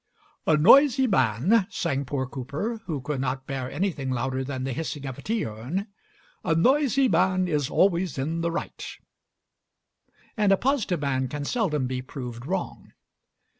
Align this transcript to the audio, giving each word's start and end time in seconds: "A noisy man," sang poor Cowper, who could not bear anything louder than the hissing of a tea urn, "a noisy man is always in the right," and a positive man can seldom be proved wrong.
"A 0.47 0.57
noisy 0.57 1.05
man," 1.05 1.67
sang 1.69 2.05
poor 2.05 2.25
Cowper, 2.27 2.81
who 2.87 3.01
could 3.01 3.21
not 3.21 3.45
bear 3.45 3.69
anything 3.69 4.09
louder 4.09 4.43
than 4.43 4.63
the 4.63 4.73
hissing 4.73 5.05
of 5.05 5.19
a 5.19 5.21
tea 5.21 5.45
urn, 5.45 5.89
"a 6.43 6.55
noisy 6.55 7.07
man 7.07 7.47
is 7.47 7.69
always 7.69 8.17
in 8.17 8.41
the 8.41 8.49
right," 8.49 8.83
and 10.35 10.51
a 10.51 10.57
positive 10.57 11.01
man 11.01 11.27
can 11.27 11.45
seldom 11.45 11.85
be 11.85 12.01
proved 12.01 12.47
wrong. 12.47 12.93